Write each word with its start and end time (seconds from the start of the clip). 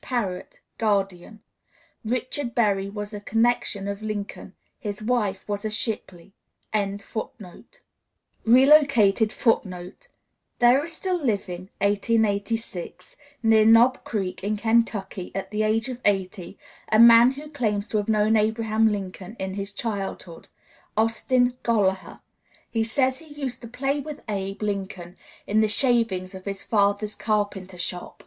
PARROTT, 0.00 0.60
Guardian." 0.78 1.40
Richard 2.04 2.54
Berry 2.54 2.88
was 2.88 3.12
a 3.12 3.18
connection 3.18 3.88
of 3.88 4.00
Lincoln; 4.00 4.54
his 4.78 5.02
wife 5.02 5.42
was 5.48 5.64
a 5.64 5.70
Shipley.] 5.70 6.34
[Relocated 6.72 7.02
Footnote 9.32 10.00
(2): 10.00 10.06
There 10.60 10.84
is 10.84 10.92
still 10.92 11.20
living 11.20 11.62
(1886) 11.80 13.16
near 13.42 13.64
Knob 13.64 14.04
Creek 14.04 14.44
in 14.44 14.56
Kentucky, 14.56 15.32
at 15.34 15.50
the 15.50 15.64
age 15.64 15.88
of 15.88 15.98
eighty, 16.04 16.56
a 16.92 17.00
man 17.00 17.32
who 17.32 17.50
claims 17.50 17.88
to 17.88 17.96
have 17.96 18.08
known 18.08 18.36
Abraham 18.36 18.92
Lincoln 18.92 19.34
in 19.40 19.54
his 19.54 19.72
childhood 19.72 20.46
Austin 20.96 21.56
Gollaher. 21.64 22.20
He 22.70 22.84
says 22.84 23.18
he 23.18 23.34
used 23.34 23.62
to 23.62 23.68
play 23.68 23.98
with 23.98 24.22
Abe 24.28 24.62
Lincoln 24.62 25.16
in 25.48 25.60
the 25.60 25.66
shavings 25.66 26.36
of 26.36 26.44
his 26.44 26.62
father's 26.62 27.16
carpenter 27.16 27.78
shop. 27.78 28.22